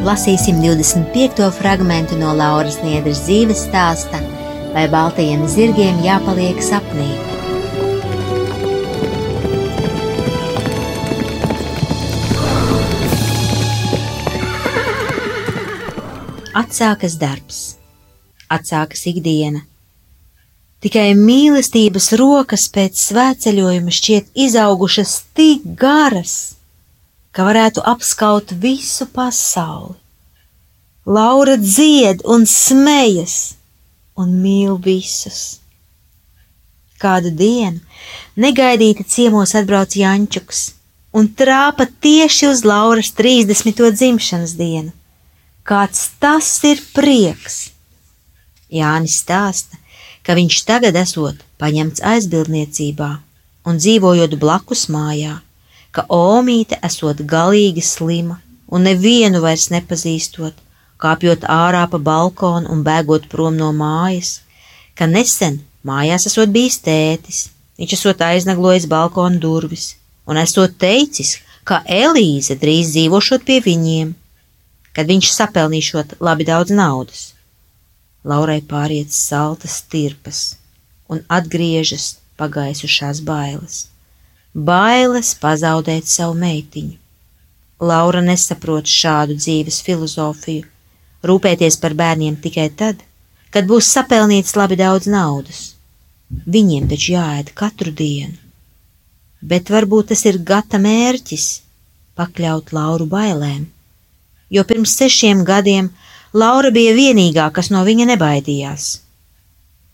Lasīsim 0.00 0.60
25. 0.62 1.50
fragment 1.52 2.12
no 2.16 2.32
Lauras 2.36 2.78
Niedras 2.84 3.20
dzīves 3.26 3.66
stāsta, 3.66 4.20
vai 4.72 4.86
baltajiem 4.88 5.42
zirgiem 5.50 6.00
jāpaliek 6.04 6.62
sapnī. 6.64 7.08
Atsākas 16.60 17.18
darbs, 17.20 17.58
atsākas 18.48 19.04
ikdiena. 19.10 19.66
Tikai 20.80 21.10
mīlestības 21.12 22.14
rokas 22.16 22.64
pēc 22.72 22.96
svētceļojuma 22.96 23.92
šķiet 23.92 24.32
izaugušas 24.48 25.18
tik 25.36 25.66
garas, 25.76 26.59
ka 27.32 27.46
varētu 27.46 27.82
apskaut 27.86 28.52
visu 28.62 29.06
pasauli. 29.14 29.96
Laura 31.06 31.56
dzied 31.56 32.22
un 32.28 32.44
smejas 32.46 33.54
un 34.18 34.34
mīl 34.42 34.76
visus. 34.82 35.60
Kādu 37.00 37.32
dienu 37.32 37.80
negaidīti 38.36 39.06
ciemos 39.08 39.54
atbrauc 39.56 39.96
Jančuks 39.96 40.60
un 41.16 41.30
trāpa 41.34 41.86
tieši 41.88 42.50
uz 42.50 42.64
Lauras 42.68 43.10
30. 43.16 43.80
dzimšanas 43.96 44.54
dienu. 44.58 44.92
Kāds 45.64 46.10
tas 46.20 46.48
ir 46.66 46.82
prieks! 46.94 47.70
Jānis 48.70 49.18
stāsta, 49.22 49.78
ka 50.22 50.36
viņš 50.38 50.62
tagad 50.68 50.96
esot 51.00 51.40
paņemts 51.58 52.02
aizbildniecībā 52.06 53.10
un 53.66 53.80
dzīvojot 53.80 54.36
blakus 54.40 54.86
mājā 54.92 55.40
ka 55.94 56.04
Omīte 56.14 56.78
esot 56.86 57.22
galīgi 57.32 57.82
slima 57.82 58.38
un 58.70 58.86
nevienu 58.86 59.40
vairs 59.42 59.68
nepazīstot, 59.74 60.54
kāpjot 61.02 61.46
ārā 61.50 61.86
pa 61.90 61.98
balkonu 62.10 62.70
un 62.70 62.84
bēgot 62.86 63.26
prom 63.32 63.56
no 63.58 63.70
mājas, 63.74 64.40
ka 64.94 65.08
nesen 65.10 65.58
mājās 65.86 66.28
esot 66.30 66.52
bijis 66.54 66.78
tētis, 66.86 67.40
viņš 67.80 67.96
esot 67.98 68.22
aiznaglojis 68.28 68.86
balkonu 68.90 69.42
durvis 69.42 69.94
un 70.30 70.38
esot 70.38 70.78
teicis, 70.78 71.38
ka 71.64 71.82
Elīze 71.86 72.56
drīz 72.60 72.94
dzīvošot 72.94 73.44
pie 73.46 73.58
viņiem, 73.64 74.14
kad 74.94 75.10
viņš 75.10 75.34
sapelnīšot 75.34 76.18
labi 76.22 76.46
daudz 76.46 76.74
naudas. 76.74 77.22
Laurai 78.24 78.60
pāriet 78.60 79.14
saltas 79.16 79.80
tirpas 79.90 80.42
un 81.10 81.24
atgriežas 81.38 82.18
pagaisušās 82.38 83.22
bailes 83.24 83.89
bailes 84.54 85.34
pazaudēt 85.38 86.08
savu 86.10 86.34
meitiņu. 86.38 86.96
Laura 87.80 88.20
nesaprot 88.20 88.84
šādu 88.84 89.36
dzīves 89.38 89.80
filozofiju, 89.86 90.66
rūpēties 91.24 91.78
par 91.80 91.94
bērniem 91.96 92.36
tikai 92.42 92.68
tad, 92.76 93.00
kad 93.50 93.66
būs 93.66 93.88
sapelnīts 93.94 94.56
labi 94.56 94.76
daudz 94.76 95.08
naudas. 95.08 95.74
Viņiem 96.30 96.88
taču 96.90 97.14
jāēd 97.14 97.54
katru 97.54 97.92
dienu. 97.92 98.36
Bet 99.40 99.70
varbūt 99.72 100.10
tas 100.12 100.24
ir 100.28 100.38
gata 100.44 100.78
mērķis 100.78 101.46
pakļaut 102.18 102.74
Lauru 102.76 103.06
bailēm, 103.08 103.64
jo 104.50 104.64
pirms 104.68 104.92
sešiem 105.00 105.44
gadiem 105.48 105.88
Laura 106.34 106.70
bija 106.70 106.92
vienīgā, 106.94 107.48
kas 107.50 107.70
no 107.72 107.80
viņa 107.86 108.12
nebaidījās. 108.12 109.00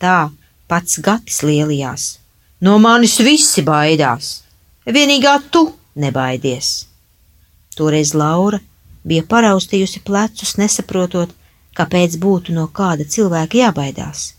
Tā 0.02 0.28
pats 0.68 0.98
Gatis 0.98 1.40
lielījās. 1.46 2.18
No 2.60 2.76
manis 2.82 3.20
visi 3.22 3.62
baidās! 3.62 4.45
Vienīgā 4.86 5.34
tu 5.50 5.72
nebaidies. 5.98 6.86
Toreiz 7.74 8.12
Laura 8.14 8.60
bija 9.02 9.24
paraustījusi 9.26 10.02
plecus, 10.06 10.54
nesaprotot, 10.60 11.32
kāpēc 11.76 12.14
būtu 12.22 12.54
no 12.54 12.68
kāda 12.70 13.04
cilvēka 13.04 13.58
jābaidās. 13.64 14.32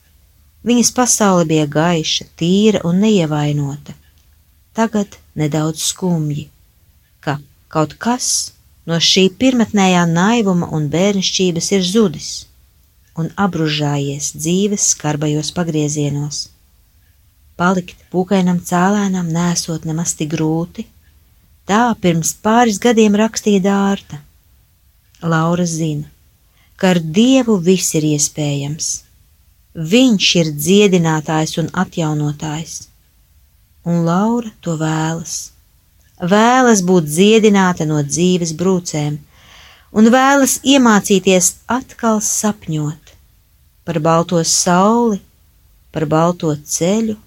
Viņas 0.64 0.92
pasaule 0.96 1.46
bija 1.46 1.68
gaiša, 1.68 2.30
tīra 2.40 2.82
un 2.88 3.04
neievainota. 3.04 3.94
Tagad 4.74 5.20
nedaudz 5.36 5.84
skumji, 5.92 6.48
ka 7.20 7.38
kaut 7.68 7.98
kas 8.00 8.52
no 8.88 8.98
šī 9.04 9.28
pirmotnējā 9.40 10.06
naivuma 10.10 10.72
un 10.72 10.88
bērnišķības 10.94 11.72
ir 11.76 11.88
zudis 11.92 12.30
un 13.18 13.32
apbružājies 13.36 14.32
dzīves 14.38 14.94
skarbajos 14.94 15.52
pagriezienos. 15.52 16.48
Palikt 17.58 17.98
pūkainam 18.14 18.60
cēlēnam 18.62 19.32
nesot 19.34 19.86
nemaz 19.90 20.14
tik 20.18 20.30
grūti. 20.36 20.86
Tā 21.68 21.90
pirms 22.02 22.36
pāris 22.46 22.78
gadiem 22.84 23.18
rakstīja 23.18 23.64
Dārta. 23.66 24.22
Laura 25.26 25.66
zina, 25.66 26.06
ka 26.78 26.94
ar 26.94 27.02
Dievu 27.02 27.58
viss 27.58 27.98
ir 27.98 28.06
iespējams. 28.14 28.92
Viņš 29.74 30.30
ir 30.42 30.54
dziedinātājs 30.54 31.58
un 31.62 31.74
atjaunotājs, 31.74 32.78
un 33.90 34.06
Laura 34.06 34.54
to 34.62 34.78
vēlas. 34.78 35.36
Vēlas 36.18 36.86
būt 36.86 37.10
dziedināta 37.10 37.86
no 37.90 38.00
dzīves 38.06 38.54
brūcēm, 38.58 39.20
un 39.98 40.14
vēlas 40.14 40.60
iemācīties 40.66 41.54
atkal 41.74 42.22
sapņot 42.22 43.14
par 43.86 44.02
balto 44.04 44.42
sauli, 44.46 45.22
par 45.94 46.06
balto 46.10 46.54
ceļu 46.54 47.18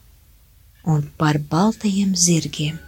un 0.85 1.03
par 1.17 1.39
baltajiem 1.51 2.15
zirgiem. 2.17 2.79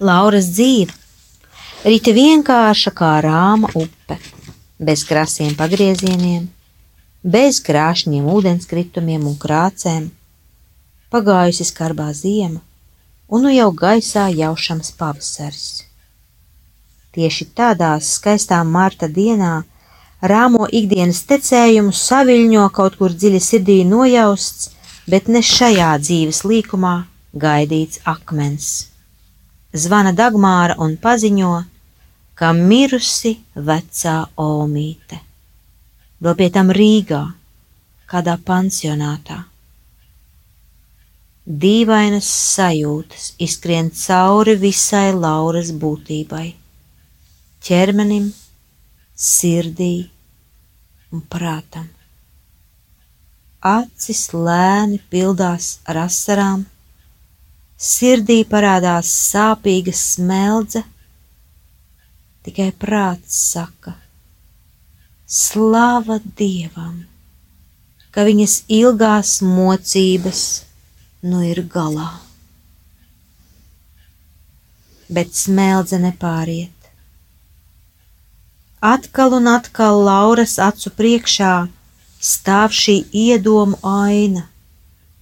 Lauras 0.00 0.46
dzīve 0.48 0.96
rita 1.84 2.12
vienkārša 2.16 2.92
kā 2.96 3.10
rāma 3.24 3.68
upe, 3.76 4.16
bez 4.80 5.04
krasiem 5.04 5.52
pagriezieniem, 5.58 6.48
bez 7.22 7.60
krāšņiem 7.60 8.24
ūdenskritumiem 8.32 9.26
un 9.28 9.36
krācēm. 9.36 10.08
Pagājusi 11.10 11.66
skarbā 11.68 12.12
ziema, 12.14 12.60
un 13.28 13.44
nu 13.44 13.52
jau 13.52 13.70
gaisā 13.74 14.28
jaušams 14.32 14.92
pavasaris. 14.96 15.84
Tieši 17.12 17.50
tādās 17.54 18.14
skaistā 18.16 18.62
marta 18.64 19.08
dienā 19.08 19.64
rāmo 20.22 20.68
ikdienas 20.70 21.24
tecējumu 21.26 21.92
saviļņo 21.92 22.68
kaut 22.72 22.96
kur 22.96 23.12
dziļi 23.12 23.40
sirdī 23.42 23.80
nojausts, 23.84 24.70
bet 25.10 25.28
ne 25.28 25.42
šajā 25.42 25.96
dzīves 25.98 26.44
līkumā 26.44 26.94
gaidīts 27.34 28.00
akmens. 28.04 28.86
Zvana 29.74 30.12
Dagmāra 30.14 30.78
un 30.78 30.96
paziņo, 30.96 31.56
ka 32.34 32.52
mirusi 32.54 33.36
vecā 33.54 34.22
omīte 34.38 35.29
vēl 36.20 36.36
pie 36.36 36.48
tam 36.52 36.72
Rīgā, 36.76 37.22
kādā 38.10 38.36
pansionātā. 38.46 39.44
Dīvainas 41.50 42.28
sajūtas 42.28 43.30
izskrien 43.42 43.88
cauri 43.96 44.54
visai 44.60 45.08
Lauras 45.16 45.72
būtībai, 45.82 46.44
ķermenim, 47.66 48.28
sirdī 49.16 49.94
un 51.10 51.24
prātam. 51.32 51.88
Acis 53.66 54.28
lēni 54.32 55.00
pildās 55.12 55.80
ar 55.88 56.04
asarām, 56.04 56.62
sirdī 57.76 58.38
parādās 58.48 59.10
sāpīga 59.32 59.92
smeldze, 59.96 60.84
tikai 62.46 62.70
prāts 62.84 63.42
saka: 63.50 63.96
Slava 65.30 66.16
Dievam, 66.38 67.04
ka 68.10 68.24
viņas 68.26 68.54
ilgās 68.66 69.36
mocības 69.46 70.40
nu 71.22 71.44
ir 71.46 71.60
galā. 71.70 72.08
Bet 75.06 75.30
smeldze 75.38 76.00
nepāriet. 76.02 76.88
Atkal 78.90 79.36
un 79.38 79.46
atkal 79.52 80.02
Lauras 80.08 80.56
acu 80.66 80.90
priekšā 80.98 81.52
stāv 82.32 82.74
šī 82.74 82.96
iedomu 83.22 83.78
aina, 83.86 84.48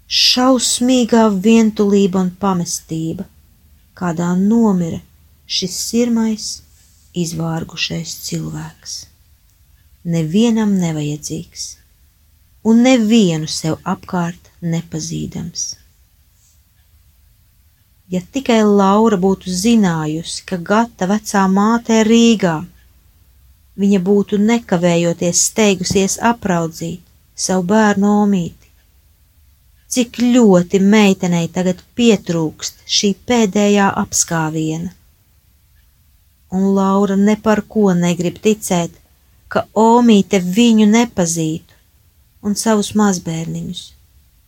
šausmīgā 0.09 1.27
vientulība 1.37 2.25
un 2.25 2.33
pamestība, 2.47 3.29
kādā 3.93 4.33
nomira 4.41 5.03
šis 5.45 5.77
sirmais, 5.91 6.51
izvārgušais 7.13 8.17
cilvēks. 8.31 8.99
Nevienam 10.09 10.71
nevajadzīgs, 10.81 11.65
un 12.65 12.81
nevienu 12.87 13.49
sev 13.51 13.77
apkārt 13.85 14.49
nepazīdams. 14.63 15.65
Ja 18.09 18.23
tikai 18.33 18.63
Laura 18.65 19.19
būtu 19.21 19.53
zinājusi, 19.53 20.47
ka 20.49 20.57
Gata 20.71 21.09
vecā 21.11 21.43
māte 21.53 21.99
ir 22.01 22.09
Rīgā, 22.09 22.55
viņa 23.83 23.99
būtu 24.07 24.39
nekavējoties 24.41 25.43
steigusies 25.51 26.17
apraudzīt 26.31 27.03
savu 27.37 27.67
bērnu 27.73 28.13
omīti. 28.23 28.71
Cik 29.89 30.23
ļoti 30.23 30.81
meitenei 30.95 31.51
tagad 31.53 31.83
pietrūkst 31.97 32.81
šī 32.97 33.13
pēdējā 33.29 33.91
apskāviena. 34.05 34.91
Un 36.57 36.65
Laura 36.81 37.17
ne 37.17 37.37
par 37.45 37.63
ko 37.69 37.93
negrib 37.97 38.41
ticēt, 38.45 38.97
ka 39.49 39.65
omīte 39.75 40.41
viņu 40.43 40.89
nepazītu 40.91 41.79
un 42.45 42.55
savus 42.59 42.93
mazbērniņus. 42.99 43.83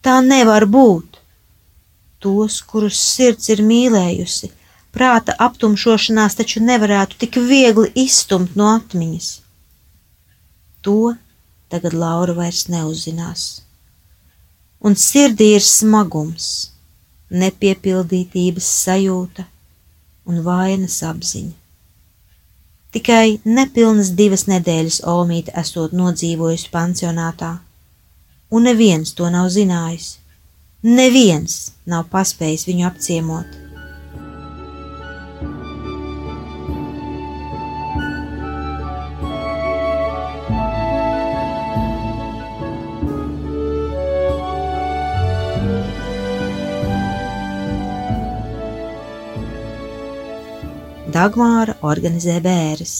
Tā 0.04 0.20
nevar 0.24 0.66
būt! 0.70 1.20
tos, 2.20 2.60
kurus 2.60 3.00
sirds 3.00 3.48
ir 3.52 3.62
mīlējusi, 3.64 4.50
prāta 4.94 5.34
aptumšošanās 5.46 6.36
taču 6.38 6.62
nevarētu 6.64 7.18
tik 7.22 7.40
viegli 7.50 7.90
izstumt 8.04 8.56
no 8.60 8.68
atmiņas. 8.76 9.30
To 10.84 11.14
tagad 11.72 11.96
Laura 11.96 12.36
vairs 12.36 12.66
neuzzinās. 12.72 13.46
Un 14.80 14.96
sirdī 14.96 15.50
ir 15.56 15.64
smagums, 15.64 16.46
nepiepildītības 17.30 18.68
sajūta 18.84 19.44
un 20.28 20.40
vainas 20.44 21.00
apziņa. 21.06 21.59
Tikai 22.90 23.40
nepilnas 23.44 24.14
divas 24.18 24.48
nedēļas 24.50 25.02
Olmīte 25.06 25.54
esot 25.60 25.92
nodzīvojusi 25.94 26.72
pansionātā, 26.72 27.52
un 28.50 28.66
neviens 28.66 29.14
to 29.14 29.30
nav 29.30 29.46
zinājis 29.54 30.16
Neviens 30.80 31.74
nav 31.84 32.06
paspējis 32.08 32.62
viņu 32.64 32.86
apciemot. 32.88 33.69
Dagmāra 51.10 51.74
organizē 51.82 52.36
bērres. 52.44 52.92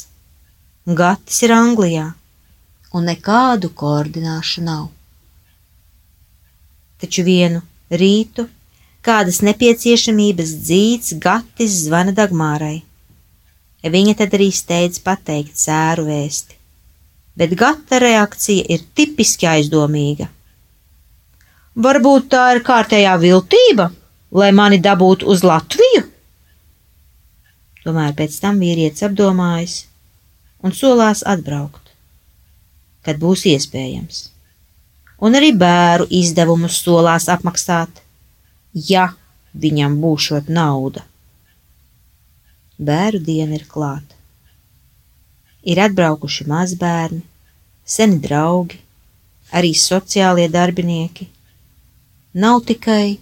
Gatis 0.98 1.42
ir 1.46 1.52
Anglijā, 1.54 2.06
un 2.96 3.06
nekādu 3.06 3.70
koordināšu 3.82 4.64
nav. 4.66 4.88
Taču 7.00 7.22
vienu 7.24 7.62
rītu, 8.02 8.48
kādas 9.06 9.40
nepieciešamības 9.46 10.56
dzīts 10.66 11.14
Gatis 11.22 11.78
zvana 11.84 12.16
Dagmārai. 12.16 12.80
Viņa 13.80 14.16
tad 14.18 14.34
arī 14.36 14.50
steidz 14.52 15.00
pateikt 15.00 15.56
sēru 15.56 16.08
vēsti, 16.10 16.58
bet 17.38 17.56
Gata 17.62 18.02
reakcija 18.02 18.66
ir 18.74 18.84
tipiski 18.94 19.48
aizdomīga. 19.54 20.28
Varbūt 21.80 22.32
tā 22.34 22.46
ir 22.56 22.64
kārtējā 22.66 23.14
viltība, 23.22 23.92
lai 24.34 24.50
mani 24.52 24.82
dabūtu 24.82 25.30
uz 25.30 25.46
Latviju? 25.46 26.09
Tomēr 27.84 28.12
pēc 28.18 28.36
tam 28.42 28.60
vīrietis 28.60 29.06
apdomājas 29.08 29.78
un 30.60 30.76
solās 30.76 31.24
atbraukt, 31.26 31.94
kad 33.06 33.16
būs 33.22 33.46
iespējams 33.48 34.26
un 35.20 35.36
arī 35.36 35.50
bēru 35.56 36.06
izdevumus 36.20 36.80
solās 36.84 37.28
apmaksāt, 37.32 38.00
ja 38.72 39.10
viņam 39.52 39.98
būšot 40.02 40.48
nauda. 40.48 41.04
Bēru 42.80 43.20
diena 43.20 43.58
ir 43.58 43.66
klāta. 43.68 44.16
Ir 45.68 45.82
atbraukuši 45.84 46.46
mazbērni, 46.48 47.20
seni 47.84 48.16
draugi, 48.24 48.78
arī 49.52 49.74
sociālie 49.76 50.48
darbinieki. 50.48 51.28
Nav 52.40 52.62
tikai 52.64 53.18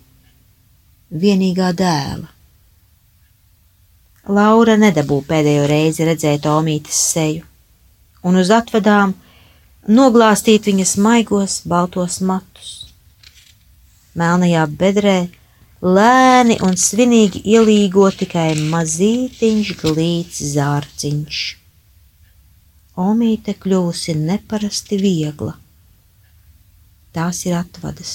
vienīgā 1.10 1.72
dēla. 1.74 2.28
Laura 4.28 4.74
nedabū 4.76 5.22
pēdējo 5.24 5.62
reizi 5.70 6.04
redzēt 6.04 6.44
Omītes 6.50 6.96
seju, 7.14 7.46
un 8.28 8.36
uz 8.36 8.50
atvadām 8.52 9.14
noglāstīt 9.88 10.68
viņas 10.68 10.92
maigos 11.00 11.54
baltos 11.64 12.18
matus. 12.20 12.74
Melnajā 14.20 14.66
bedrē 14.82 15.16
lēni 15.80 16.58
un 16.66 16.76
svinīgi 16.76 17.40
ielīgo 17.54 18.10
tikai 18.20 18.50
mazītiņš 18.74 19.72
glīts 19.80 20.42
zārciņš. 20.52 21.40
Omīte 23.00 23.56
kļuvusi 23.56 24.18
neparasti 24.18 25.00
viegla. 25.00 25.54
Tās 27.16 27.46
ir 27.48 27.56
atvadas, 27.56 28.14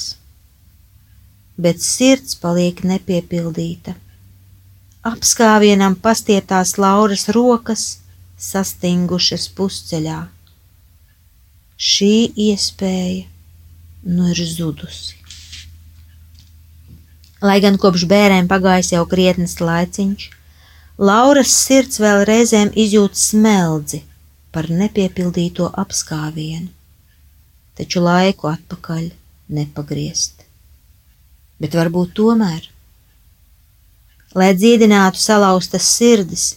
bet 1.58 1.82
sirds 1.82 2.38
paliek 2.38 2.86
nepiepildīta. 2.86 3.98
Apskāvienam 5.04 5.98
pastieptās 6.00 6.78
Lauras 6.80 7.26
rokas 7.36 7.82
sastingušas 8.40 9.50
pusceļā 9.58 10.20
šī 11.76 12.14
iespēja 12.46 13.26
nu 14.16 14.30
ir 14.32 14.40
zudusi. 14.48 15.18
Lai 17.44 17.58
gan 17.66 17.76
kopš 17.84 18.08
bērniem 18.08 18.48
pagājis 18.48 18.94
jau 18.94 19.04
krietnes 19.12 19.58
laiciņš, 19.60 20.30
Lauras 21.04 21.52
sirds 21.52 22.00
vēl 22.00 22.24
reizēm 22.30 22.72
izjūt 22.72 23.20
smeldzi 23.20 24.06
par 24.56 24.72
nepiepildīto 24.72 25.68
apskāvienu, 25.84 26.70
taču 27.76 28.08
laiku 28.08 28.54
atpakaļ 28.54 29.10
nepagriezt. 29.60 30.46
Bet 31.60 31.76
varbūt 31.76 32.16
tomēr, 32.16 32.70
lai 34.36 34.54
dziedinātu 34.58 35.22
salauztas 35.22 35.88
sirdis, 35.98 36.50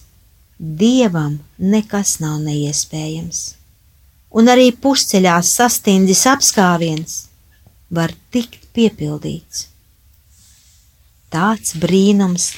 dievam 0.58 1.38
nekas 1.58 2.18
nav 2.24 2.40
neiespējams 2.44 3.46
un 4.36 4.50
arī 4.52 4.68
pusceļā 4.84 5.36
sastindzis 5.44 6.26
apskāviens 6.28 7.14
var 7.96 8.12
tikt 8.34 8.66
piepildīts. 8.76 9.68
Tāds 11.32 11.76
brīnums 11.80 12.50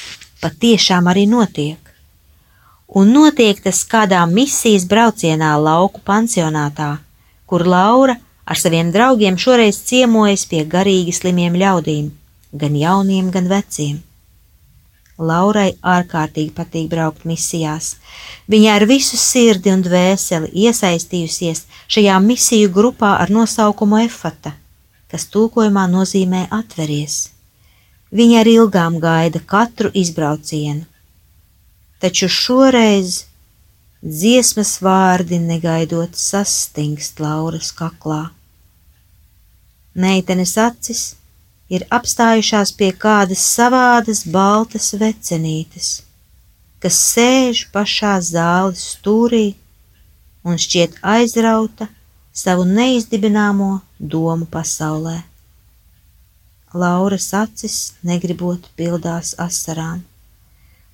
patiešām 0.42 1.08
arī 1.10 1.26
notiek, 1.30 1.78
un 2.98 3.12
notiek 3.14 3.60
tas 3.62 3.84
kādā 3.92 4.24
misijas 4.30 4.88
braucienā 4.90 5.54
lauku 5.62 6.02
pansionātā, 6.04 6.96
kur 7.46 7.66
Laura 7.66 8.18
ar 8.48 8.58
saviem 8.58 8.90
draugiem 8.94 9.38
šoreiz 9.38 9.78
ciemojas 9.88 10.46
pie 10.50 10.64
garīgi 10.74 11.14
slimiem 11.14 11.56
ļaudīm, 11.62 12.10
gan 12.52 12.76
jauniem, 12.76 13.30
gan 13.30 13.48
veciem. 13.50 14.02
Laurai 15.18 15.72
ārkārtīgi 15.82 16.52
patīk 16.54 16.86
braukt 16.90 17.24
misijās. 17.26 17.96
Viņa 18.46 18.76
ar 18.78 18.84
visu 18.86 19.18
sirdi 19.18 19.72
un 19.74 19.82
dvēseli 19.82 20.52
iesaistījusies 20.54 21.64
šajā 21.90 22.18
misiju 22.22 22.70
grupā 22.70 23.16
ar 23.18 23.32
nosaukumu 23.34 23.98
Efata, 24.04 24.54
kas 25.10 25.26
tulkojumā 25.26 25.88
nozīmē 25.90 26.46
atveries. 26.50 27.30
viņa 28.12 28.40
ar 28.40 28.46
ilgām 28.46 29.00
gaida 29.00 29.40
katru 29.40 29.90
izbraucienu. 29.94 30.86
Taču 31.98 32.28
šoreiz 32.28 33.24
dziesmas 34.02 34.78
vārdi 34.80 35.38
negaidot 35.42 36.14
sastingst 36.14 37.20
Lauras 37.20 37.72
kaklā. 37.72 38.30
Meitenes 39.94 40.54
acis 40.58 41.17
ir 41.68 41.84
apstājušās 41.92 42.72
pie 42.78 42.90
kādas 43.04 43.44
savādas 43.54 44.24
baltas 44.24 44.90
vecenītes, 45.00 45.88
kas 46.82 46.98
sēž 47.12 47.66
pašā 47.74 48.16
zāles 48.24 48.84
stūrī 48.94 49.46
un 50.44 50.60
šķiet 50.60 51.00
aizrauta 51.14 51.88
savu 52.32 52.64
neizdibināmo 52.68 53.72
domu 53.98 54.46
pasaulē. 54.46 55.18
Lauras 56.74 57.32
acis 57.34 57.76
negribot 58.04 58.68
pildās 58.76 59.34
asarām. 59.40 60.04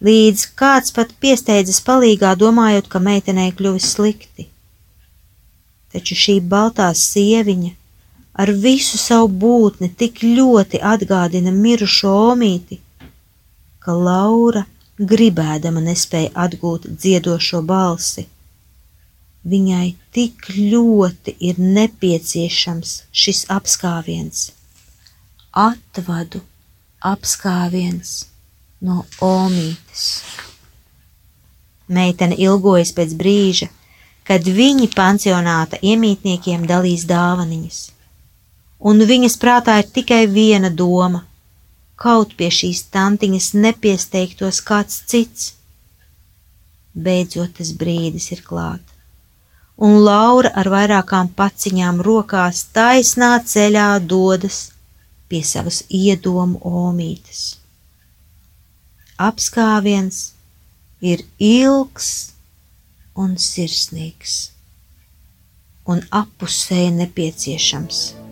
Līdz 0.04 0.44
kāds 0.58 0.92
pat 0.94 1.14
piesteidzas 1.22 1.80
palīgā, 1.86 2.34
domājot, 2.38 2.90
ka 2.90 3.00
meitenei 3.02 3.52
kļuvis 3.56 3.94
slikti. 3.94 4.48
Taču 5.94 6.18
šī 6.18 6.36
baltā 6.50 6.90
sieviņa 6.98 7.72
ar 8.34 8.50
visu 8.66 8.98
savu 8.98 9.28
būtni 9.42 9.90
tik 10.02 10.22
ļoti 10.24 10.80
atgādina 10.92 11.52
mirušo 11.54 12.12
omīti, 12.32 12.80
ka 13.78 13.94
Laura 13.94 14.64
gribēdama 14.98 15.82
nespēja 15.84 16.32
atgūt 16.46 16.88
dziedošo 16.90 17.62
balsi. 17.66 18.26
Viņai 19.44 19.86
tik 20.16 20.48
ļoti 20.56 21.34
ir 21.48 21.60
nepieciešams 21.60 22.94
šis 23.12 23.44
apskāviens, 23.52 24.46
atvadu 25.52 26.40
apskāviens 27.04 28.14
no 28.80 29.04
omītes. 29.20 30.06
Meitene 31.92 32.38
ilgojas 32.40 32.94
pēc 32.96 33.12
brīža, 33.20 33.68
kad 34.24 34.46
viņi 34.58 34.88
pansionāta 34.96 35.76
iemītniekiem 35.84 36.64
dalīs 36.70 37.04
dāvaniņas 37.10 37.82
un 38.84 39.00
viņas 39.08 39.36
prātā 39.40 39.78
ir 39.80 39.88
tikai 39.96 40.24
viena 40.28 40.70
doma- 40.70 41.24
kaut 42.04 42.34
pie 42.36 42.50
šīs 42.52 42.84
tantiņas 42.94 43.54
nepiesteigtos 43.64 44.60
kāds 44.60 45.00
cits. 45.10 45.52
Beidzot 46.94 47.54
tas 47.58 47.72
brīdis 47.72 48.30
ir 48.32 48.42
klāt, 48.42 48.82
un 49.76 50.04
Laura 50.04 50.52
ar 50.54 50.66
vairākām 50.76 51.32
paciņām 51.40 52.00
rokās 52.08 52.66
taisnā 52.76 53.32
ceļā 53.52 53.88
dodas 54.06 54.70
pie 55.28 55.42
savas 55.42 55.82
iedomu 55.88 56.60
omītes. 56.60 57.56
Apskāviens 59.18 60.32
ir 61.00 61.24
ilgs 61.38 62.10
un 63.14 63.36
sirsnīgs, 63.36 64.50
un 65.86 66.02
apusēji 66.10 66.92
nepieciešams. 66.98 68.23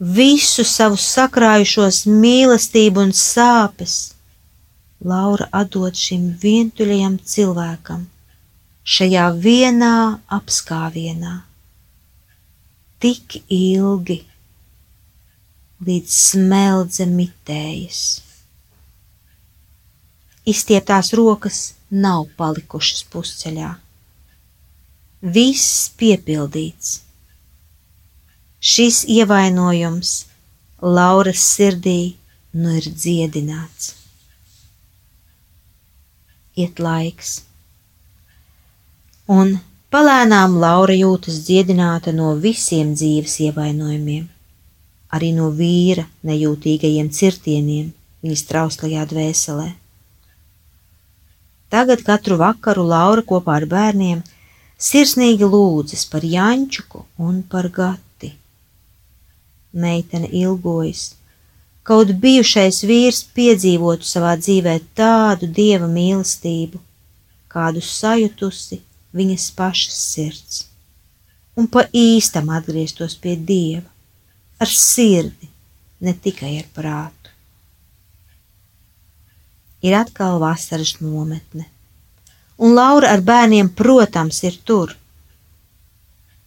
Visu 0.00 0.64
savu 0.64 0.96
sakrājušos 0.96 2.06
mīlestību 2.08 3.04
un 3.04 3.12
sāpes, 3.12 4.14
Laura 5.00 5.46
atdod 5.56 5.96
šim 5.96 6.26
vientuļajam 6.40 7.18
cilvēkam, 7.24 8.02
šajā 8.84 9.26
vienā 9.36 10.20
apskāvienā. 10.36 11.34
Tik 13.00 13.38
ilgi, 13.48 14.18
līdz 15.84 16.16
smeldze 16.16 17.06
mitējas. 17.08 18.00
Izstieptās 20.48 21.14
rokas 21.16 21.60
nav 21.90 22.26
palikušas 22.36 23.06
pusceļā. 23.12 23.70
Viss 25.20 25.88
piepildīts 26.00 26.98
Šis 28.60 29.06
ievainojums 29.08 30.26
Lauras 30.84 31.40
sirdī 31.40 32.16
nu 32.52 32.74
ir 32.76 32.88
dziedināts. 32.92 33.94
Iet 36.60 36.82
laiks, 36.84 37.30
un 39.32 39.54
palēnām 39.88 40.58
Laura 40.60 40.92
jūtas 40.92 41.38
dziedināta 41.46 42.12
no 42.12 42.34
visiem 42.42 42.90
dzīves 42.92 43.38
ievainojumiem, 43.46 44.28
arī 45.08 45.32
no 45.38 45.48
vīra 45.62 46.04
nejūtīgajiem 46.28 47.08
cirtieniem 47.16 47.88
viņas 48.20 48.44
trauslajā 48.52 49.06
dvēselē. 49.14 49.70
Tagad 51.72 52.04
katru 52.04 52.36
vakaru 52.44 52.84
Laura 52.92 53.24
kopā 53.24 53.56
ar 53.62 53.68
bērniem 53.72 54.20
sirsnīgi 54.76 55.48
lūdzas 55.48 56.04
par 56.12 56.28
Jančuku 56.36 57.06
un 57.16 57.40
par 57.40 57.72
Gatu 57.72 58.09
meitene 59.72 60.28
ilgojas. 60.32 61.14
Kaut 61.86 62.12
bijušais 62.22 62.82
vīrs 62.86 63.22
piedzīvotu 63.34 64.06
savā 64.06 64.36
dzīvē 64.38 64.76
tādu 64.98 65.48
dieva 65.50 65.88
mīlestību, 65.90 66.78
kādu 67.50 67.82
sajutusi 67.82 68.80
viņas 69.16 69.46
pašas 69.56 69.96
sirds, 70.12 70.58
un 71.58 71.66
pa 71.66 71.86
īstam 71.96 72.50
atgrieztos 72.54 73.16
pie 73.18 73.34
dieva, 73.36 73.88
ar 74.60 74.70
sirdi, 74.70 75.48
ne 76.00 76.14
tikai 76.14 76.52
ar 76.60 76.68
prātu. 76.76 77.32
Ir 79.82 79.96
atkal 79.96 80.38
vasaras 80.42 80.98
nometne, 81.00 81.64
un 82.60 82.76
Laura 82.76 83.14
ar 83.16 83.24
bērniem, 83.24 83.72
protams, 83.72 84.42
ir 84.44 84.60
tur. 84.68 84.92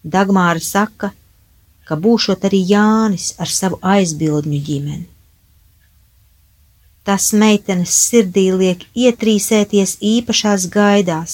Dagmāra 0.04 0.62
saka, 0.62 1.10
ka 1.10 1.23
būšot 1.90 2.46
arī 2.48 2.62
Jānis 2.70 3.34
ar 3.44 3.50
savu 3.52 3.80
aizbildņu 3.82 4.60
ģimeni. 4.68 5.08
Tas 7.04 7.34
meitenes 7.36 7.92
sirdī 8.08 8.46
liek 8.56 8.86
ietrīsēties 8.96 9.98
īpašās 10.00 10.70
gaidās, 10.72 11.34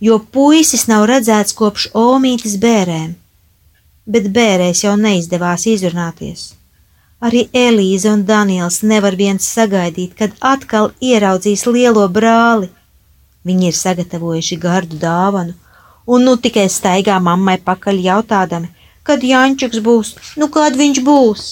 jo 0.00 0.16
puisis 0.36 0.86
nav 0.88 1.04
redzēts 1.10 1.56
kopš 1.58 1.90
omītes 1.92 2.56
bērēm, 2.62 3.10
bet 4.06 4.30
bērēs 4.32 4.84
jau 4.86 4.94
neizdevās 4.96 5.66
izrunāties. 5.68 6.54
Arī 7.20 7.46
Elīze 7.52 8.08
un 8.12 8.24
Daniels 8.28 8.82
nevar 8.82 9.16
viens 9.16 9.44
sagaidīt, 9.44 10.16
kad 10.16 10.32
atkal 10.40 10.90
ieraudzīs 11.00 11.64
lielo 11.66 12.08
brāli. 12.12 12.68
Viņi 13.44 13.70
ir 13.70 13.76
sagatavojuši 13.76 14.58
gardu 14.60 14.98
dāvanu, 15.00 15.54
un 16.06 16.24
nu 16.28 16.36
tikai 16.36 16.66
staigā 16.72 17.16
mammai 17.20 17.56
pakaļ 17.68 18.00
jautādami, 18.08 18.68
kad 19.06 19.22
Jančiks 19.22 19.82
būs, 19.86 20.14
nu 20.40 20.48
kad 20.52 20.76
viņš 20.78 21.02
būs. 21.06 21.44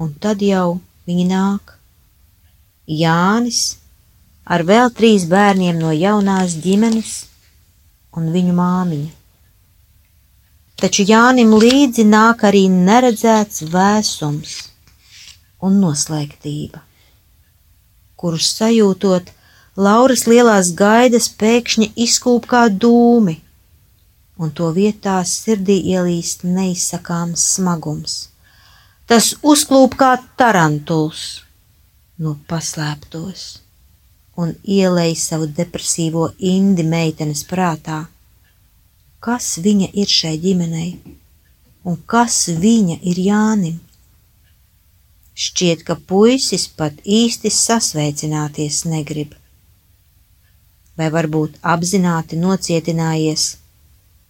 Un 0.00 0.12
tad 0.20 0.42
jau 0.44 0.78
viņi 1.08 1.26
nāk. 1.28 1.76
Jānis 2.86 3.76
ar 4.46 4.62
vēl 4.66 4.92
trīs 4.94 5.26
bērniem 5.28 5.78
no 5.80 5.92
jaunās 5.92 6.56
ģimenes 6.64 7.14
un 8.16 8.28
viņu 8.32 8.56
māmiņa. 8.56 9.12
Taču 10.76 11.06
Jānim 11.08 11.54
līdzi 11.56 12.04
nāk 12.04 12.44
arī 12.44 12.66
neredzēts 12.68 13.64
vēsums 13.72 14.58
un 15.64 15.80
noslēgtība, 15.80 16.82
kurus 18.20 18.52
sajūtot, 18.58 19.32
Lauras 19.76 20.22
lielās 20.24 20.70
gaidas 20.72 21.26
pēkšņi 21.36 21.90
izkūp 22.00 22.46
kā 22.48 22.62
dūmi 22.72 23.34
un 24.36 24.52
to 24.52 24.70
vietā 24.76 25.18
sirdī 25.24 25.76
ielīst 25.92 26.44
neizsakāms 26.44 27.44
smagums. 27.56 28.16
Tas 29.06 29.34
uzklūp 29.42 29.94
kā 30.00 30.16
tarantuls 30.40 31.22
no 32.18 32.34
paslēptos 32.50 33.46
un 34.36 34.52
ielēj 34.76 35.14
savu 35.20 35.48
depresīvo 35.58 36.28
indi 36.52 36.84
meitenes 36.84 37.44
prātā. 37.48 38.04
Kas 39.20 39.56
viņa 39.62 39.88
ir 40.02 40.10
šai 40.12 40.34
ģimenei 40.42 40.90
un 41.88 41.96
kas 42.12 42.46
viņa 42.64 42.98
ir 43.10 43.20
Jānim? 43.28 43.78
Šķiet, 45.36 45.82
ka 45.84 45.96
puisis 46.10 46.64
pat 46.78 47.00
īsti 47.04 47.50
sasveicināties 47.52 48.84
negrib. 48.88 49.34
Vai 50.96 51.10
varbūt 51.12 51.58
apzināti 51.60 52.38
nocietinājies 52.40 53.50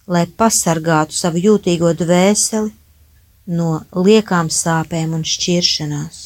lai 0.07 0.23
pasargātu 0.39 1.15
savu 1.15 1.41
jūtīgo 1.43 1.91
dvēseli 1.99 2.71
no 3.59 3.71
liekām 3.95 4.49
sāpēm 4.51 5.13
un 5.17 5.23
šķiršanās. 5.27 6.23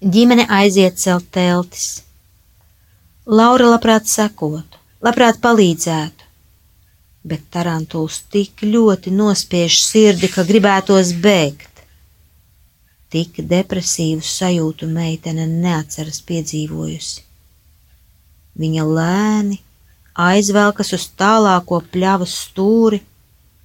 Ģimene 0.00 0.46
aiziet 0.48 0.96
celt 1.00 1.28
teltis. 1.32 2.02
Laura 3.28 3.68
labprāt 3.74 4.08
sekotu, 4.08 4.80
labprāt 5.04 5.40
palīdzētu, 5.44 6.28
bet 7.28 7.42
tarantuls 7.52 8.22
tik 8.32 8.64
ļoti 8.64 9.12
nospiež 9.12 9.76
sirdi, 9.84 10.30
ka 10.32 10.44
gribētos 10.48 11.12
bēgt. 11.20 11.84
Tik 13.12 13.42
depresīvu 13.50 14.24
sajūtu 14.24 14.88
meitene 14.88 15.44
neatceras 15.50 16.22
piedzīvojusi. 16.28 17.26
Viņa 18.60 18.86
lēni 18.86 19.60
aizvelkas 20.14 20.92
uz 20.96 21.06
tālāko 21.18 21.80
pļavas 21.92 22.34
stūri 22.46 23.00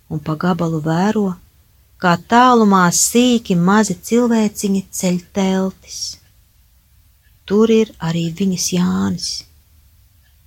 un 0.09 0.21
pa 0.21 0.35
gabalu 0.39 0.81
vēro, 0.85 1.33
kā 2.01 2.15
tālumā 2.29 2.85
sīki 2.93 3.57
mazi 3.57 3.97
cilvēciņi 4.09 4.85
ceļ 4.91 5.19
teltis. 5.33 5.99
Tur 7.45 7.69
ir 7.69 7.91
arī 8.01 8.29
viņas 8.33 8.71
Jānis. 8.73 9.29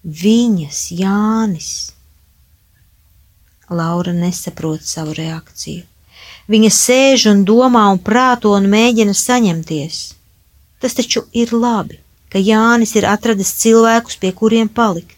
Viņas 0.03 0.81
Jānis. 0.99 1.71
Laura 3.71 4.15
nesaprot 4.17 4.83
savu 4.83 5.15
reakciju. 5.19 5.85
Viņa 6.49 6.71
sēž 6.73 7.27
un 7.31 7.45
domā 7.45 7.85
un 7.93 7.99
prāto 8.01 8.55
un 8.57 8.71
mēģina 8.73 9.13
saņemties. 9.15 9.99
Tas 10.81 10.95
taču 10.97 11.27
ir 11.37 11.53
labi, 11.53 11.99
ka 12.33 12.41
Jānis 12.41 12.95
ir 12.97 13.07
atradis 13.11 13.53
cilvēkus, 13.61 14.17
pie 14.23 14.33
kuriem 14.33 14.71
palikt. 14.73 15.18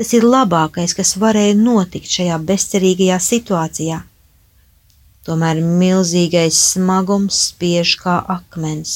Tas 0.00 0.14
ir 0.16 0.24
labākais, 0.24 0.94
kas 0.96 1.10
varēja 1.20 1.52
notikt 1.58 2.08
šajā 2.08 2.36
bezcerīgajā 2.48 3.16
situācijā. 3.20 3.98
Tomēr 5.28 5.58
milzīgais 5.60 6.60
smagums 6.70 7.40
spiež 7.50 7.92
kā 8.00 8.14
akmens. 8.34 8.94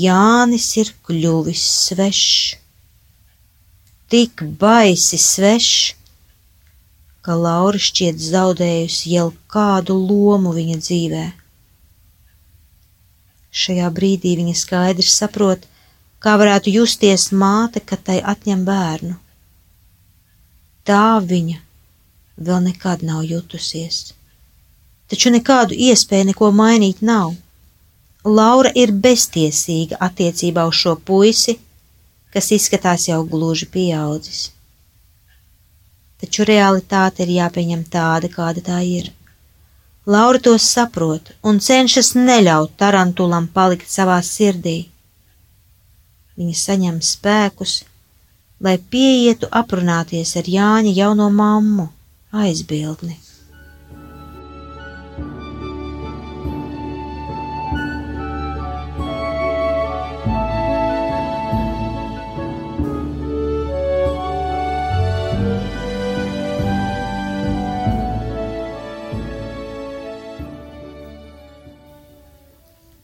Jānis 0.00 0.66
ir 0.82 0.90
kļuvis 1.06 1.68
svešs, 1.84 2.56
tik 4.10 4.42
baisi 4.64 5.22
svešs, 5.28 5.94
ka 7.22 7.38
Laura 7.38 7.78
šķiet 7.86 8.18
zaudējusi 8.26 9.14
jau 9.14 9.30
kādu 9.54 9.94
lomu 10.02 10.58
viņa 10.58 10.82
dzīvē. 10.82 11.24
Šajā 13.62 13.94
brīdī 13.94 14.34
viņa 14.42 14.58
skaidri 14.66 15.10
saprot, 15.14 15.72
kā 16.18 16.38
varētu 16.42 16.78
justies 16.80 17.30
māte, 17.30 17.78
kad 17.78 18.08
tai 18.10 18.18
atņem 18.34 18.66
bērnu 18.66 19.20
tā 20.90 21.20
viņa 21.22 21.60
vēl 22.40 22.64
nekad 22.66 23.04
nav 23.06 23.22
jutusies. 23.28 24.10
Taču 25.10 25.30
nekādu 25.34 25.76
iespēju 25.88 26.30
neko 26.30 26.50
mainīt 26.54 27.02
nav. 27.02 27.34
Laura 28.24 28.70
ir 28.76 28.92
beztiesīga 29.06 29.98
attiecībā 30.06 30.66
uz 30.70 30.80
šo 30.82 30.96
puisi, 31.10 31.56
kas 32.34 32.50
izskatās 32.56 33.06
jau 33.08 33.20
gluži 33.26 33.68
pieaudzis. 33.76 34.50
Taču 36.20 36.44
realitāte 36.44 37.24
ir 37.24 37.32
jāpieņem 37.38 37.86
tāda, 37.94 38.28
kāda 38.28 38.62
tā 38.66 38.80
ir. 38.84 39.08
Laura 40.06 40.40
to 40.42 40.56
saprot 40.58 41.32
un 41.46 41.60
cenšas 41.64 42.12
neļaut 42.16 42.74
tarantulam 42.80 43.48
palikt 43.54 43.88
savā 43.88 44.18
sirdī. 44.26 44.78
Viņa 46.40 46.56
saņem 46.60 47.00
spēkus, 47.04 47.80
lai 48.60 48.76
pieietu 48.92 49.48
aprunāties 49.50 50.36
ar 50.36 50.48
Jāņa 50.56 50.92
jauno 50.92 51.30
mammu 51.32 51.88
aizbildni. 52.44 53.16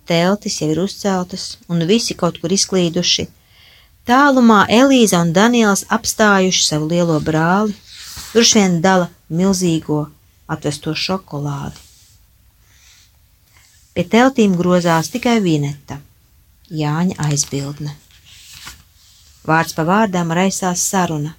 Teltis 0.07 0.61
jau 0.61 0.69
ir 0.71 0.79
uzceltas, 0.79 1.57
un 1.67 1.83
visi 1.89 2.15
kaut 2.15 2.37
kur 2.39 2.53
izklīduši, 2.55 3.25
Tālumā 4.07 4.69
Elīza 4.71 5.19
un 5.19 5.33
Daniels 5.35 5.81
apstājuši 5.91 6.61
savu 6.63 6.87
lielo 6.93 7.17
brāli, 7.19 7.73
droši 8.31 8.61
vien 8.61 8.77
dala 8.85 9.09
milzīgo 9.35 10.05
atvesto 10.47 10.95
šokolādi. 10.95 11.81
Pie 13.97 14.05
teltīm 14.13 14.55
grozās 14.61 15.11
tikai 15.11 15.41
Vineta, 15.43 15.99
Jāņa 16.71 17.19
aizbildne. 17.27 17.97
Vārds 19.47 19.75
pa 19.75 19.83
vārdām 19.91 20.31
raisās 20.39 20.87
saruna, 20.87 21.35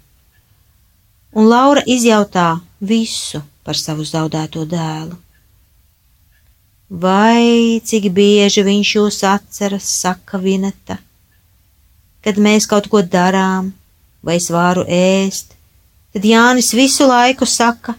un 1.39 1.47
Laura 1.47 1.87
izjautā 1.87 2.49
visu 2.83 3.45
par 3.63 3.79
savu 3.79 4.03
zaudēto 4.03 4.67
dēlu. 4.67 5.15
Vai 6.89 7.79
cik 7.79 8.11
bieži 8.11 8.67
viņš 8.67 8.95
jūs 8.99 9.23
atceras, 9.27 9.87
saka 10.03 10.39
Vineta 10.43 10.99
kad 12.23 12.39
mēs 12.41 12.67
kaut 12.69 12.89
ko 12.91 13.01
darām, 13.01 13.71
vai 14.23 14.37
es 14.41 14.49
varu 14.53 14.83
ēst, 14.87 15.53
tad 16.13 16.25
Jānis 16.25 16.73
visu 16.75 17.07
laiku 17.07 17.45
saka, 17.45 17.95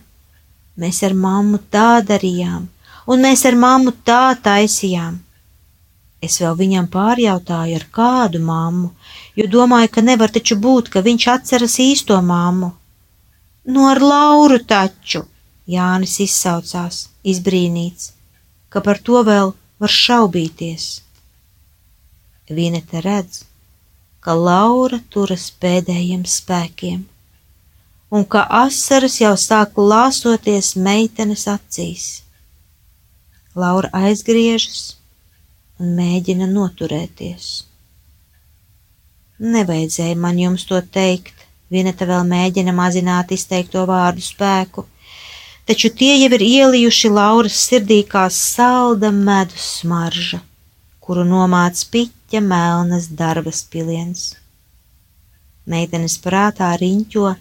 mēs 0.78 1.02
ar 1.06 1.14
mammu 1.14 1.60
tā 1.72 2.00
darījām, 2.06 2.66
un 3.08 3.24
mēs 3.24 3.44
ar 3.48 3.56
mammu 3.58 3.94
tā 4.04 4.36
taisījām. 4.42 5.18
Es 6.22 6.40
vēl 6.42 6.56
viņam 6.58 6.88
pārjautāju, 6.90 7.78
ar 7.78 7.86
kādu 7.94 8.40
mammu, 8.42 8.90
jo 9.38 9.46
domāju, 9.46 9.92
ka 9.94 10.02
nevar 10.02 10.32
taču 10.34 10.58
būt, 10.58 10.90
ka 10.90 11.02
viņš 11.06 11.26
atceras 11.34 11.78
īsto 11.78 12.18
mammu. 12.18 12.72
No 13.68 13.74
nu, 13.74 13.86
ar 13.86 14.00
Lauru 14.02 14.58
taču, 14.64 15.22
Jānis 15.68 16.16
izsaucās, 16.24 17.04
izbrīnīts, 17.22 18.12
ka 18.72 18.80
par 18.80 18.98
to 19.04 19.20
vēl 19.26 19.52
var 19.78 19.92
šaubīties. 19.92 20.86
Vienete 22.48 23.02
redz, 23.04 23.42
ka 24.28 24.34
Laura 24.36 24.98
turas 25.08 25.46
pēdējiem 25.56 26.26
spēkiem, 26.28 26.98
un 28.12 28.24
ka 28.28 28.42
asaras 28.58 29.14
jau 29.22 29.30
sāk 29.40 29.78
lāsoties 29.80 30.74
meitenes 30.76 31.46
acīs. 31.48 32.02
Laura 33.56 33.88
aizgriežas 33.96 34.82
un 35.80 35.94
mēģina 35.96 36.50
noturēties. 36.50 37.46
Nevajadzēja 39.40 40.18
man 40.20 40.42
jums 40.42 40.66
to 40.68 40.82
teikt, 40.98 41.32
Vineta 41.72 42.04
vēl 42.08 42.28
mēģina 42.28 42.76
mazināt 42.76 43.32
izteikto 43.32 43.86
vārdu 43.88 44.26
spēku, 44.28 44.84
taču 45.64 45.88
tie 45.88 46.18
jau 46.18 46.28
ir 46.36 46.44
ielijuši 46.50 47.14
Lauras 47.16 47.64
sirdī 47.64 48.02
kā 48.12 48.28
salda 48.28 49.08
medus 49.08 49.72
smarža 49.78 50.44
kuru 51.08 51.24
nomāca 51.24 51.80
piķa 52.28 52.40
melnas 52.44 53.08
darbas 53.08 53.62
piliens. 53.64 54.36
Meitenes 55.66 56.18
prātā 56.20 56.76
riņķo 56.76 57.34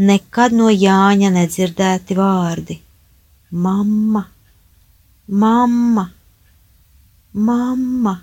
nekad 0.00 0.52
no 0.52 0.70
Jāņa 0.70 1.30
nedzirdēti 1.34 2.16
vārdi- 2.16 2.80
mamma, 3.64 4.24
mamma, 5.28 6.12
mamma. 7.34 8.22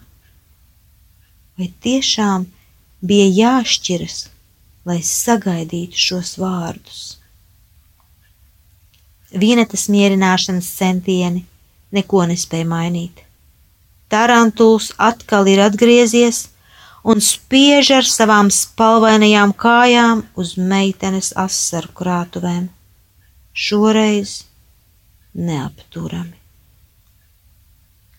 Vai 1.58 1.74
tiešām 1.82 2.48
bija 3.02 3.28
jāšķiras, 3.38 4.30
lai 4.86 5.00
sagaidītu 5.02 5.94
šos 5.94 6.38
vārdus? 6.38 7.18
Vienetas 9.34 9.88
mierināšanas 9.90 10.66
centieni 10.80 11.46
neko 11.92 12.26
nespēja 12.26 12.66
mainīt. 12.66 13.27
Tarantuls 14.08 14.94
atkal 14.98 15.48
ir 15.52 15.60
atgriezies 15.66 16.48
un 17.04 17.20
spiež 17.24 17.92
ar 18.00 18.08
savām 18.08 18.50
spalvainajām 18.52 19.54
kājām 19.64 20.24
uz 20.40 20.56
meitenes 20.58 21.34
asaru 21.36 21.92
krātuvēm. 22.00 22.66
Šoreiz 23.54 24.44
neapturami. 25.34 26.36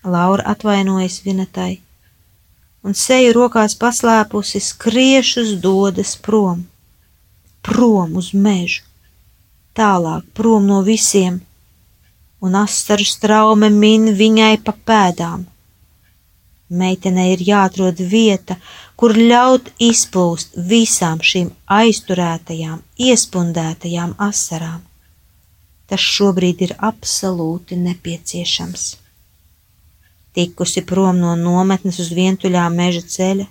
Laura 0.04 0.44
atvainojas 0.52 1.20
Vinetai 1.24 1.80
un 2.84 2.94
seju 2.94 3.34
rokās 3.36 3.74
paslēpusi 3.76 4.60
skriešus 4.62 5.56
dodas 5.64 6.14
prom, 6.24 6.62
prom 7.64 8.16
uz 8.20 8.30
mežu, 8.32 8.84
tālāk 9.76 10.24
prom 10.38 10.68
no 10.70 10.80
visiem, 10.86 11.40
un 12.40 12.56
asaru 12.60 13.04
straume 13.04 13.70
min 13.74 14.12
viņai 14.20 14.54
pa 14.64 14.76
pēdām 14.90 15.46
Meitenei 16.68 17.32
ir 17.32 17.42
jāatrod 17.46 18.00
vieta, 18.10 18.58
kur 18.96 19.16
ļaut 19.16 19.70
izplūst 19.80 20.58
visām 20.68 21.22
šīm 21.24 21.48
aizturētajām, 21.78 22.82
iespundētajām 23.08 24.14
asarām. 24.20 24.82
Tas 25.88 26.04
šobrīd 26.04 26.66
ir 26.66 26.74
absolūti 26.90 27.78
nepieciešams. 27.80 28.88
Tikusi 30.36 30.84
prom 30.84 31.22
no 31.22 31.32
nometnes 31.40 32.02
uz 32.04 32.12
vientuļā 32.12 32.68
meža 32.74 33.06
ceļa, 33.16 33.48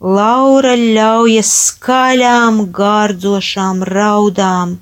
Laura 0.00 0.74
ļaujas 0.76 1.50
skaļām, 1.70 2.66
gārdzošām 2.78 3.80
raudām, 3.88 4.74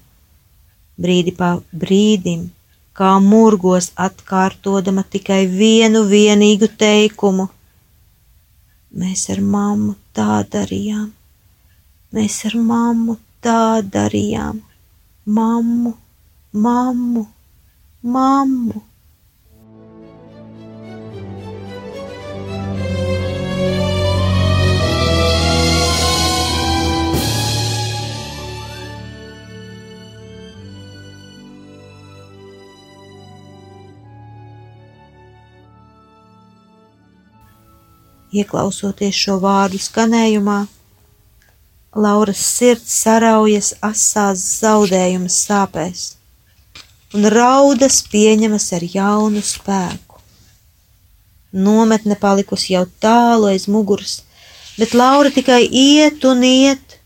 brīdi 0.98 1.34
pa 1.38 1.52
brīdim 1.70 2.48
kā 2.94 3.10
murgos 3.20 3.90
atkārtodama 4.06 5.04
tikai 5.10 5.42
vienu 5.50 6.04
vienīgu 6.10 6.70
teikumu. 6.78 7.48
Mēs 8.94 9.26
ar 9.34 9.40
mammu 9.42 9.96
tā 10.14 10.44
darījām, 10.54 11.08
mēs 12.14 12.38
ar 12.46 12.54
mammu 12.70 13.18
tā 13.42 13.82
darījām, 13.96 14.60
mammu, 15.26 15.94
mammu, 16.66 17.26
mammu. 18.16 18.82
Ieklausoties 38.34 39.14
šo 39.14 39.38
vārdu 39.42 39.78
skanējumā, 39.78 40.64
Lauras 41.94 42.40
sirds 42.42 42.90
saraujas 43.04 43.68
asās 43.86 44.40
zaudējuma 44.58 45.30
sāpēs, 45.30 46.00
un 47.14 47.28
raudas 47.30 48.00
pieņemas 48.10 48.66
ar 48.74 48.86
jaunu 48.96 49.42
spēku. 49.46 50.18
Nometne 51.54 52.16
palikusi 52.18 52.74
jau 52.74 52.82
tālu 53.04 53.46
aiz 53.52 53.68
muguras, 53.70 54.16
bet 54.74 54.96
Laura 54.98 55.30
tikai 55.30 55.60
iet 55.70 56.26
un 56.26 56.42
iet, 56.42 56.98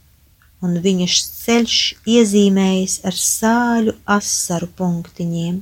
un 0.65 0.81
viņas 0.81 1.19
ceļš 1.43 1.77
iezīmējas 2.09 2.97
ar 3.05 3.21
sāļu 3.27 3.99
asaru 4.17 4.71
punktiņiem. 4.81 5.61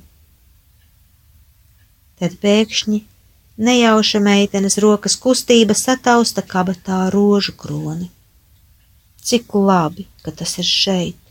Tad 2.22 2.38
pēkšņi 2.46 3.02
Nejauša 3.56 4.20
meitenes 4.20 4.74
rokas 4.84 5.14
kustība 5.16 5.72
satausta 5.72 6.42
kabatā 6.44 7.06
rožu 7.08 7.54
kroni. 7.56 8.10
Cik 9.24 9.54
labi, 9.56 10.04
ka 10.20 10.30
tas 10.30 10.58
ir 10.60 10.66
šeit. 10.68 11.22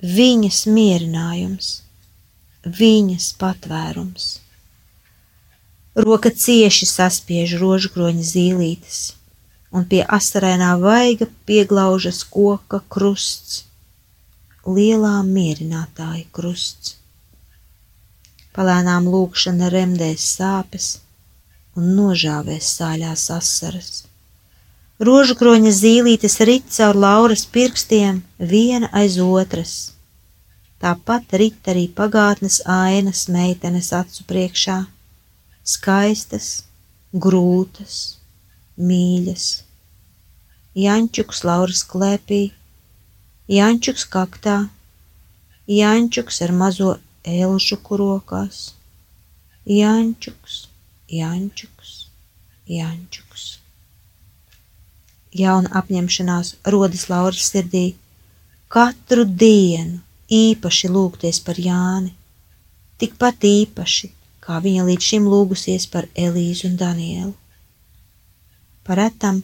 Viņas 0.00 0.62
mierinājums, 0.72 1.66
viņas 2.64 3.26
patvērums. 3.42 4.28
Roka 5.98 6.30
cieši 6.32 6.88
saspiež 6.88 7.58
rožu 7.60 7.90
kroņa 7.92 8.24
zīlītes, 8.30 9.00
un 9.68 9.84
pie 9.90 10.00
asarēnā 10.18 10.70
vaiga 10.80 11.28
pieglaužas 11.44 12.22
koka 12.24 12.80
krusts, 12.88 13.66
lielā 14.64 15.18
mierinātāja 15.28 16.24
krusts. 16.32 16.96
Palēnām 18.56 19.10
lūkšana 19.12 19.68
remdēs 19.76 20.24
sāpes 20.38 20.88
un 21.78 21.94
nožāvēs 21.96 22.74
sāļās 22.78 23.28
asaras. 23.34 23.90
Rožu 24.98 25.36
kroņa 25.38 25.70
zīlītes 25.76 26.40
rit 26.48 26.66
caur 26.74 26.96
Lauras 26.98 27.44
pirkstiem 27.54 28.16
viena 28.52 28.88
aiz 29.00 29.18
otras. 29.22 29.74
Tāpat 30.82 31.34
rit 31.42 31.68
arī 31.70 31.84
pagātnes 32.00 32.58
ainas 32.74 33.26
meitenes 33.30 33.92
acu 33.94 34.26
priekšā, 34.30 34.78
skaistas, 35.62 36.48
grūtas, 37.26 37.98
mīļas. 38.90 39.46
Jančuks 40.78 41.44
Lauras 41.46 41.84
klēpī, 41.92 42.40
Jančuks 43.50 44.06
kaktā, 44.14 44.56
Jančuks 45.70 46.42
ar 46.46 46.54
mazo 46.62 46.96
elžu 47.38 47.78
kurokās, 47.86 48.60
Jančuks 49.78 50.64
Jančuks, 51.08 52.08
Jančuks. 52.68 53.44
Jauna 55.32 55.70
apņemšanās 55.80 56.50
rodas 56.68 57.06
Lauras 57.08 57.48
sirdī. 57.48 57.94
Katru 58.68 59.24
dienu 59.24 60.02
īpaši 60.28 60.90
lūgties 60.92 61.40
par 61.46 61.56
Jāni, 61.56 62.12
tikpat 63.00 63.48
īpaši, 63.48 64.10
kā 64.44 64.60
viņa 64.60 64.84
līdz 64.90 65.08
šim 65.08 65.30
lūgusies 65.32 65.88
par 65.88 66.10
Elīzu 66.12 66.68
un 66.68 66.76
Danielu. 66.76 67.32
Paretam 68.84 69.40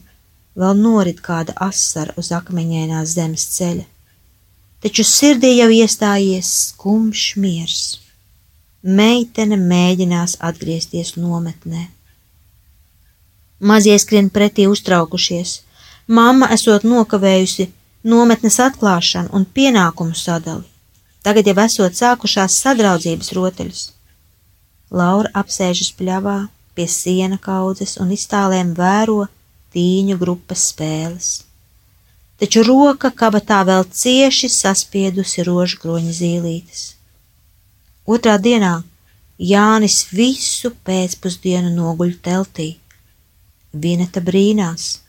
vēl 0.60 0.76
norit 0.84 1.24
kāda 1.24 1.56
asara 1.64 2.12
uz 2.20 2.28
akmeņainās 2.36 3.16
zemes 3.16 3.48
ceļa, 3.56 3.88
taču 4.84 5.08
sirdī 5.08 5.56
jau 5.56 5.72
iestājies 5.72 6.52
skumjš 6.68 7.28
miers 7.40 7.84
meitene 8.84 9.56
mēģinās 9.56 10.36
atgriezties 10.44 11.14
nometnē. 11.16 11.86
Mazie 13.64 13.96
skrien 13.98 14.28
pretī 14.30 14.66
uztraukušies. 14.68 15.62
Mamma 16.06 16.50
esot 16.52 16.84
nokavējusi 16.84 17.70
nometnes 18.04 18.58
atklāšanu 18.60 19.32
un 19.32 19.46
pienākumu 19.48 20.12
sadali. 20.12 20.66
Tagad 21.24 21.48
jau 21.48 21.56
esot 21.64 21.96
sākušās 21.96 22.58
sadraudzības 22.60 23.32
rotaļas. 23.32 23.84
Laura 24.92 25.30
apsēžas 25.32 25.94
pļavā 25.96 26.36
pie 26.76 26.86
siena 26.90 27.38
kaudzes 27.40 27.96
un 28.02 28.12
iztālēm 28.12 28.74
vēro 28.76 29.24
tīņu 29.72 30.18
grupas 30.20 30.68
spēles. 30.74 31.30
Taču 32.36 32.66
roka 32.66 33.08
kabatā 33.14 33.62
vēl 33.64 33.86
cieši 33.88 34.50
saspiedusi 34.52 35.46
rožu 35.46 35.80
kroņa 35.80 36.12
zīlītes. 36.18 36.93
Otrā 38.04 38.34
dienā 38.36 38.82
Jānis 39.40 40.02
visu 40.12 40.68
pēcpusdienu 40.84 41.70
noguļ 41.72 42.10
teltī. 42.26 42.66
Vineta 43.72 44.20
brīnās, 44.20 45.00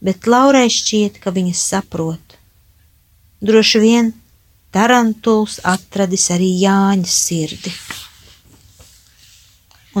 bet 0.00 0.24
Laurai 0.26 0.70
šķiet, 0.72 1.20
ka 1.20 1.34
viņa 1.36 1.52
saprot. 1.52 2.38
Droši 3.44 3.82
vien 3.84 4.10
tarantuls 4.72 5.58
atradis 5.74 6.26
arī 6.32 6.48
Jāņa 6.62 7.12
sirdi. 7.12 7.74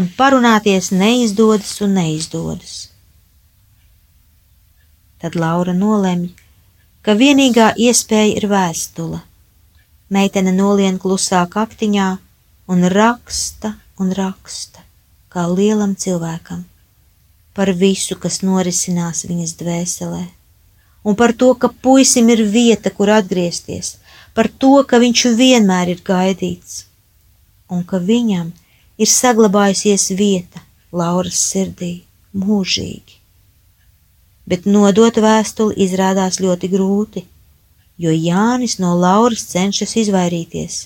Un 0.00 0.08
parunāties 0.16 0.90
neizdodas 0.96 1.76
un 1.84 1.94
neizdodas. 2.00 2.74
Tad 5.20 5.36
Laura 5.36 5.76
nolemj, 5.76 6.32
ka 7.04 7.12
vienīgā 7.20 7.74
iespēja 7.76 8.32
ir 8.40 8.48
vēstule 8.48 9.20
Meitene 10.12 10.52
nolien 10.54 11.00
klusā 11.02 11.40
kaktiņā 11.50 12.06
un 12.70 12.86
raksta 12.92 13.72
un 13.98 14.12
raksta, 14.14 14.84
kā 15.32 15.46
lielam 15.50 15.96
cilvēkam, 15.98 16.64
par 17.56 17.72
visu, 17.74 18.14
kas 18.20 18.42
norisinās 18.44 19.24
viņas 19.26 19.56
dvēselē, 19.58 20.24
un 21.02 21.16
par 21.18 21.32
to, 21.32 21.52
ka 21.54 21.72
puisim 21.82 22.28
ir 22.34 22.44
vieta, 22.52 22.92
kur 22.92 23.10
atgriezties, 23.16 23.96
par 24.36 24.46
to, 24.48 24.76
ka 24.88 25.00
viņš 25.02 25.26
vienmēr 25.40 25.94
ir 25.94 26.02
gaidīts, 26.04 26.84
un 27.72 27.82
ka 27.82 27.98
viņam 27.98 28.52
ir 28.98 29.10
saglabājusies 29.10 30.10
vieta 30.18 30.62
Lauras 30.92 31.40
sirdī 31.50 31.94
mūžīgi. 32.36 33.16
Bet 34.46 34.68
nodot 34.70 35.16
vēstuli 35.18 35.74
izrādās 35.82 36.38
ļoti 36.38 36.70
grūti 36.70 37.24
jo 37.98 38.12
Jānis 38.12 38.78
no 38.82 38.92
Lauras 39.00 39.46
cenšas 39.52 39.96
izvairīties, 40.02 40.76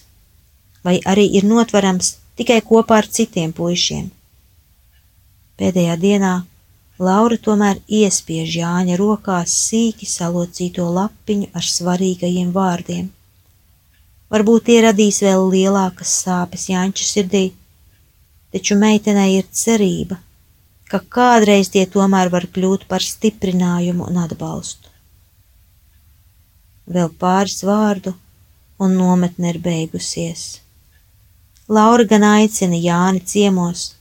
vai 0.86 0.98
arī 1.12 1.26
ir 1.38 1.46
notverams 1.46 2.16
tikai 2.38 2.60
kopā 2.66 3.00
ar 3.02 3.08
citiem 3.10 3.52
puišiem. 3.56 4.08
Pēdējā 5.60 5.96
dienā 6.00 6.34
Laura 7.00 7.36
tomēr 7.40 7.78
iespiež 7.88 8.58
Jāņa 8.60 8.96
rokās 9.00 9.54
sīki 9.68 10.06
salocīto 10.08 10.84
lapiņu 10.92 11.48
ar 11.56 11.64
svarīgajiem 11.64 12.50
vārdiem. 12.52 13.08
Varbūt 14.30 14.66
tie 14.68 14.78
radīs 14.84 15.22
vēl 15.24 15.48
lielākas 15.54 16.12
sāpes 16.24 16.68
Jāņa 16.70 17.06
sirdī, 17.12 17.46
taču 18.52 18.76
meitenei 18.78 19.40
ir 19.40 19.48
cerība, 19.62 20.20
ka 20.92 21.00
kādreiz 21.16 21.72
tie 21.72 21.86
tomēr 21.86 22.30
var 22.30 22.46
kļūt 22.54 22.86
par 22.92 23.02
stiprinājumu 23.02 24.06
un 24.06 24.20
atbalstu 24.26 24.79
vēl 26.90 27.12
pāris 27.22 27.62
vārdu, 27.66 28.14
un 28.80 28.96
nometne 28.98 29.52
ir 29.52 29.60
beigusies. 29.62 30.60
Laura 31.70 32.04
gan 32.08 32.24
aicina 32.26 32.78
Jāni 32.80 33.22
ciemos, 33.32 33.92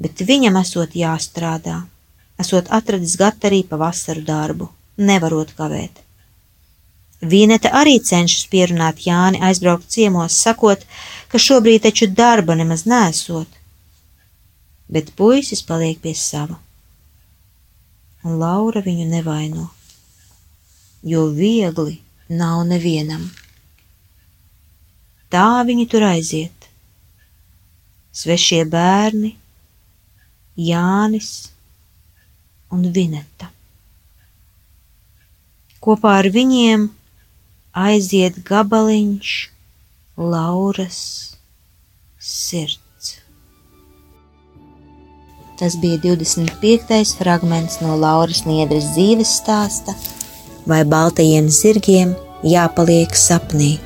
bet 0.00 0.22
viņam 0.28 0.56
esot 0.62 0.96
jāstrādā, 0.96 1.82
esot 2.40 2.70
atradis 2.78 3.18
gatarī 3.20 3.62
pa 3.68 3.76
vasaru 3.80 4.24
darbu, 4.24 4.70
nevarot 4.96 5.52
kavēt. 5.58 6.00
Vīnete 7.20 7.72
arī 7.72 7.98
cenšas 8.04 8.46
pierunāt 8.52 9.04
Jāni 9.08 9.40
aizbraukt 9.44 9.88
ciemos, 9.92 10.36
sakot, 10.36 10.84
ka 11.28 11.40
šobrīd 11.40 11.84
taču 11.88 12.08
darba 12.08 12.56
nemaz 12.56 12.86
nesot, 12.88 13.48
bet 14.88 15.12
puisis 15.16 15.64
paliek 15.66 16.00
pie 16.00 16.14
sava. 16.14 16.60
Un 18.24 18.40
Laura 18.40 18.80
viņu 18.84 19.06
nevaino, 19.10 19.68
jo 21.04 21.28
viegli 21.36 22.00
nav 22.28 22.62
nevienam. 22.66 23.28
Tā 25.30 25.62
viņi 25.66 25.86
tur 25.90 26.06
aiziet. 26.06 26.68
Svešie 28.16 28.62
bērni, 28.70 29.34
Jānis 30.56 31.50
un 32.72 32.86
Vineta. 32.94 33.50
Kopā 35.84 36.16
ar 36.22 36.30
viņiem 36.32 36.88
aiziet 37.76 38.40
gabaliņš 38.48 39.34
Lauras 40.16 41.00
sirds. 42.18 43.12
Tas 45.60 45.76
bija 45.80 46.00
25. 46.02 47.14
fragments 47.20 47.78
no 47.84 47.94
Lauras 48.00 48.42
Niedres 48.48 48.90
dzīves 48.96 49.36
stāsta, 49.42 49.94
vai 50.66 50.84
baltajiem 50.84 51.48
zirgiem 51.48 52.14
jāpaliek 52.44 53.14
sapnī. 53.16 53.76